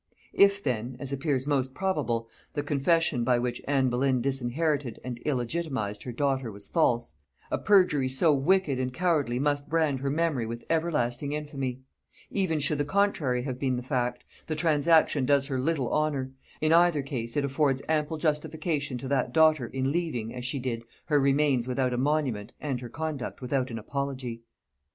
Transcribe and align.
If 0.33 0.63
then, 0.63 0.97
as 0.99 1.13
appears 1.13 1.45
most 1.45 1.75
probable, 1.75 2.27
the 2.55 2.63
confession 2.63 3.23
by 3.23 3.37
which 3.37 3.61
Anne 3.67 3.91
Boleyn 3.91 4.19
disinherited 4.19 4.99
and 5.03 5.21
illegitimatised 5.27 6.01
her 6.05 6.11
daughter 6.11 6.51
was 6.51 6.67
false; 6.67 7.13
a 7.51 7.59
perjury 7.59 8.09
so 8.09 8.33
wicked 8.33 8.79
and 8.79 8.91
cowardly 8.91 9.37
must 9.37 9.69
brand 9.69 9.99
her 9.99 10.09
memory 10.09 10.47
with 10.47 10.63
everlasting 10.71 11.33
infamy: 11.33 11.81
even 12.31 12.57
should 12.57 12.79
the 12.79 12.83
contrary 12.83 13.43
have 13.43 13.59
been 13.59 13.75
the 13.75 13.83
fact, 13.83 14.25
the 14.47 14.55
transaction 14.55 15.23
does 15.23 15.45
her 15.45 15.59
little 15.59 15.89
honor; 15.93 16.31
in 16.61 16.73
either 16.73 17.03
case 17.03 17.37
it 17.37 17.45
affords 17.45 17.83
ample 17.87 18.17
justification 18.17 18.97
to 18.97 19.07
that 19.07 19.31
daughter 19.31 19.67
in 19.67 19.91
leaving, 19.91 20.33
as 20.33 20.43
she 20.43 20.57
did, 20.57 20.81
her 21.05 21.19
remains 21.19 21.67
without 21.67 21.93
a 21.93 21.97
monument 21.99 22.53
and 22.59 22.81
her 22.81 22.89
conduct 22.89 23.39
without 23.39 23.69
an 23.69 23.77
apology. 23.77 23.77
[Note 23.77 24.09
1: 24.09 24.15
Lord 24.15 24.39
Herbert 24.39 24.39
of 24.39 24.39
Chirbury. 24.39 24.87